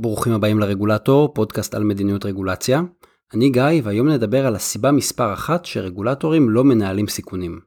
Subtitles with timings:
[0.00, 2.82] ברוכים הבאים לרגולטור, פודקאסט על מדיניות רגולציה.
[3.34, 7.60] אני גיא, והיום נדבר על הסיבה מספר אחת שרגולטורים לא מנהלים סיכונים.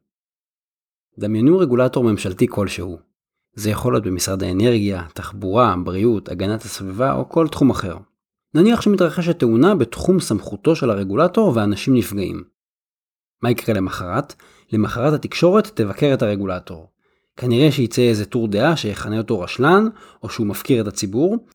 [1.20, 2.98] דמיינו רגולטור ממשלתי כלשהו.
[3.56, 7.98] זה יכול להיות במשרד האנרגיה, תחבורה, בריאות, הגנת הסביבה או כל תחום אחר.
[8.54, 12.44] נניח שמתרחשת תאונה בתחום סמכותו של הרגולטור ואנשים נפגעים.
[13.42, 14.34] מה יקרה למחרת?
[14.72, 16.88] למחרת התקשורת תבקר את הרגולטור.
[17.38, 19.88] כנראה שייצא איזה טור דעה שיכנה אותו רשלן,
[20.24, 21.46] או שהוא מפקיר את הציבור,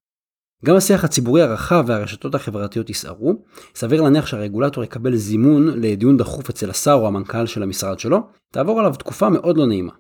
[0.65, 3.43] גם השיח הציבורי הרחב והרשתות החברתיות יסערו,
[3.75, 8.19] סביר להניח שהרגולטור יקבל זימון לדיון דחוף אצל השר או המנכ"ל של המשרד שלו,
[8.53, 9.93] תעבור עליו תקופה מאוד לא נעימה.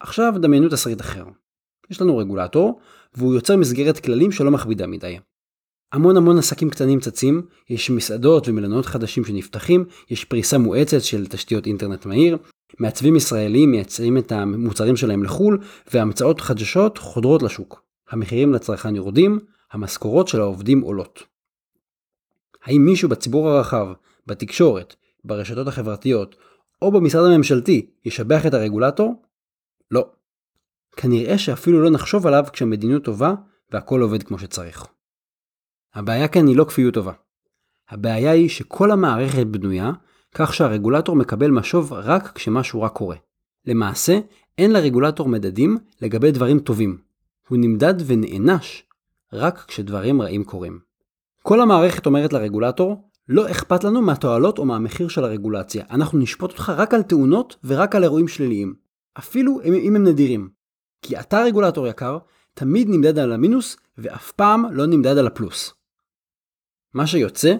[0.00, 1.24] עכשיו דמיינו תסריט אחר.
[1.90, 2.80] יש לנו רגולטור,
[3.14, 5.18] והוא יוצר מסגרת כללים שלא מכבידה מדי.
[5.92, 11.66] המון המון עסקים קטנים צצים, יש מסעדות ומלונות חדשים שנפתחים, יש פריסה מואצת של תשתיות
[11.66, 12.38] אינטרנט מהיר,
[12.78, 15.58] מעצבים ישראלים מייצרים את המוצרים שלהם לחו"ל,
[15.94, 17.82] והמצאות חדשות חודרות לשוק.
[18.10, 19.38] המחירים לצרכן יורדים,
[19.72, 21.22] המשכורות של העובדים עולות.
[22.64, 23.86] האם מישהו בציבור הרחב,
[24.26, 26.36] בתקשורת, ברשתות החברתיות,
[26.82, 29.22] או במשרד הממשלתי ישבח את הרגולטור?
[29.90, 30.10] לא.
[30.96, 33.34] כנראה שאפילו לא נחשוב עליו כשהמדיניות טובה
[33.70, 34.86] והכל עובד כמו שצריך.
[35.94, 37.12] הבעיה כאן היא לא כפיות טובה.
[37.88, 39.92] הבעיה היא שכל המערכת בנויה
[40.34, 43.16] כך שהרגולטור מקבל משוב רק כשמשהו רע קורה.
[43.64, 44.18] למעשה,
[44.58, 46.98] אין לרגולטור מדדים לגבי דברים טובים.
[47.48, 48.82] הוא נמדד ונענש
[49.32, 50.78] רק כשדברים רעים קורים.
[51.42, 56.72] כל המערכת אומרת לרגולטור, לא אכפת לנו מהתועלות או מהמחיר של הרגולציה, אנחנו נשפוט אותך
[56.76, 58.74] רק על תאונות ורק על אירועים שליליים.
[59.18, 60.48] אפילו אם הם נדירים.
[61.02, 62.18] כי אתה רגולטור יקר,
[62.54, 65.74] תמיד נמדד על המינוס ואף פעם לא נמדד על הפלוס.
[66.94, 67.54] מה שיוצא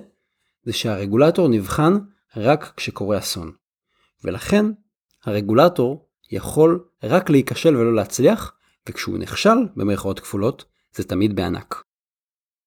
[0.63, 1.99] זה שהרגולטור נבחן
[2.37, 3.53] רק כשקורה אסון.
[4.25, 4.67] ולכן
[5.25, 8.53] הרגולטור יכול רק להיכשל ולא להצליח,
[8.89, 10.65] וכשהוא נכשל, במרכאות כפולות,
[10.97, 11.83] זה תמיד בענק.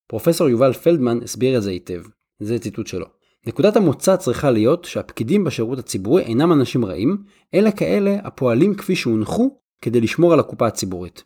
[0.08, 2.02] פרופסור יובל פלדמן הסביר את זה היטב,
[2.40, 3.06] זה ציטוט שלו.
[3.48, 7.24] נקודת המוצא צריכה להיות שהפקידים בשירות הציבורי אינם אנשים רעים,
[7.54, 11.24] אלא כאלה הפועלים כפי שהונחו כדי לשמור על הקופה הציבורית.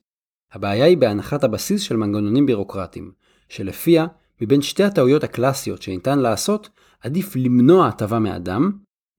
[0.51, 3.11] הבעיה היא בהנחת הבסיס של מנגנונים בירוקרטיים,
[3.49, 4.07] שלפיה,
[4.41, 6.69] מבין שתי הטעויות הקלאסיות שניתן לעשות,
[7.01, 8.71] עדיף למנוע הטבה מאדם,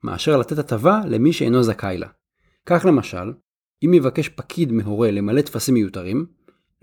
[0.04, 2.08] מאשר לתת הטבה למי שאינו זכאי לה.
[2.66, 3.32] כך למשל,
[3.84, 6.26] אם יבקש פקיד מהורה למלא טפסים מיותרים,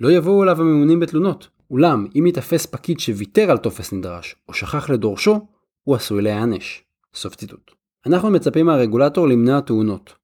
[0.01, 1.47] לא יבואו אליו הממונים בתלונות.
[1.71, 5.47] אולם, אם ייתפס פקיד שוויתר על טופס נדרש, או שכח לדורשו,
[5.83, 6.83] הוא עשוי להיענש.
[7.13, 7.71] סוף ציטוט.
[8.05, 10.15] אנחנו מצפים מהרגולטור למנוע תאונות,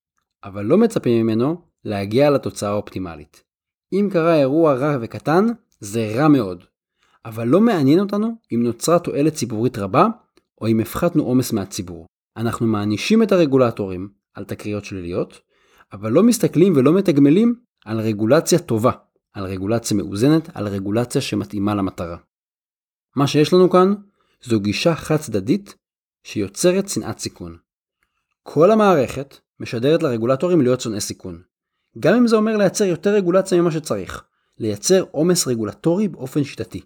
[0.43, 3.43] אבל לא מצפים ממנו להגיע לתוצאה האופטימלית.
[3.93, 5.45] אם קרה אירוע רע וקטן,
[5.79, 6.63] זה רע מאוד.
[7.25, 10.07] אבל לא מעניין אותנו אם נוצרה תועלת ציבורית רבה,
[10.61, 12.05] או אם הפחתנו עומס מהציבור.
[12.37, 15.39] אנחנו מענישים את הרגולטורים על תקריות שליליות,
[15.93, 17.55] אבל לא מסתכלים ולא מתגמלים
[17.85, 18.91] על רגולציה טובה,
[19.37, 22.17] על רגולציה מאוזנת, על רגולציה שמתאימה למטרה.
[23.15, 23.93] מה שיש לנו כאן
[24.43, 25.75] זו גישה חד צדדית
[26.23, 27.57] שיוצרת שנאת סיכון.
[28.43, 31.41] כל המערכת משדרת לרגולטורים להיות שונאי סיכון.
[31.99, 34.23] גם אם זה אומר לייצר יותר רגולציה ממה שצריך,
[34.57, 36.81] לייצר עומס רגולטורי באופן שיטתי.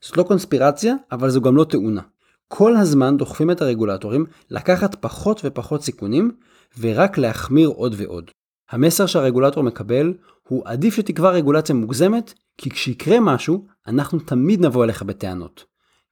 [0.00, 2.02] זאת לא קונספירציה, אבל זו גם לא תאונה.
[2.48, 6.36] כל הזמן דוחפים את הרגולטורים לקחת פחות ופחות סיכונים,
[6.78, 8.30] ורק להחמיר עוד ועוד.
[8.70, 10.14] המסר שהרגולטור מקבל
[10.48, 15.64] הוא עדיף שתקבע רגולציה מוגזמת, כי כשיקרה משהו, אנחנו תמיד נבוא אליך בטענות.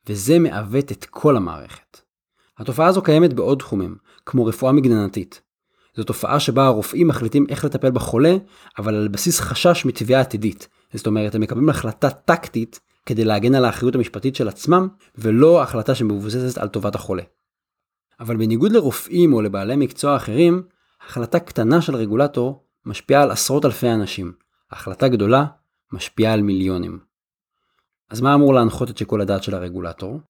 [0.08, 2.00] וזה מעוות את כל המערכת.
[2.58, 5.40] התופעה הזו קיימת בעוד תחומים, כמו רפואה מגננתית.
[5.96, 8.36] זו תופעה שבה הרופאים מחליטים איך לטפל בחולה,
[8.78, 10.68] אבל על בסיס חשש מתביעה עתידית.
[10.94, 15.94] זאת אומרת, הם מקבלים החלטה טקטית כדי להגן על האחריות המשפטית של עצמם, ולא החלטה
[15.94, 17.22] שמבוססת על טובת החולה.
[18.20, 20.62] אבל בניגוד לרופאים או לבעלי מקצוע אחרים,
[21.06, 24.32] החלטה קטנה של רגולטור משפיעה על עשרות אלפי אנשים.
[24.70, 25.44] החלטה גדולה
[25.92, 26.98] משפיעה על מיליונים.
[28.10, 30.20] אז מה אמור להנחות את שיקול הדעת של הרגולטור?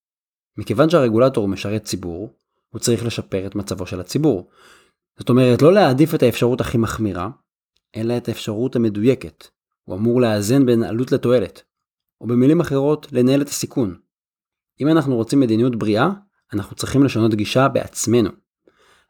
[0.57, 2.33] מכיוון שהרגולטור משרת ציבור,
[2.69, 4.49] הוא צריך לשפר את מצבו של הציבור.
[5.19, 7.29] זאת אומרת, לא להעדיף את האפשרות הכי מחמירה,
[7.95, 9.47] אלא את האפשרות המדויקת.
[9.83, 11.61] הוא אמור לאזן בין עלות לתועלת.
[12.21, 13.99] או במילים אחרות, לנהל את הסיכון.
[14.81, 16.09] אם אנחנו רוצים מדיניות בריאה,
[16.53, 18.29] אנחנו צריכים לשנות גישה בעצמנו.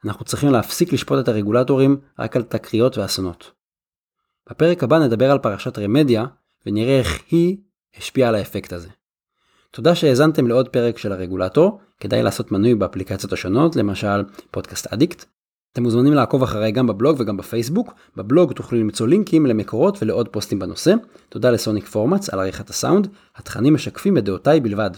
[0.04, 3.52] אנחנו צריכים להפסיק לשפוט את הרגולטורים רק על תקריות ואסונות.
[4.50, 6.24] בפרק הבא נדבר על פרשת רמדיה,
[6.66, 7.56] ונראה איך היא
[7.96, 8.88] השפיעה על האפקט הזה.
[9.70, 15.24] תודה שהאזנתם לעוד פרק של הרגולטור, כדאי לעשות מנוי באפליקציות השונות, למשל פודקאסט אדיקט.
[15.72, 20.58] אתם מוזמנים לעקוב אחריי גם בבלוג וגם בפייסבוק, בבלוג תוכלו למצוא לינקים למקורות ולעוד פוסטים
[20.58, 20.94] בנושא.
[21.28, 24.90] תודה לסוניק פורמאץ על עריכת הסאונד, התכנים משקפים את דעותיי בלבד.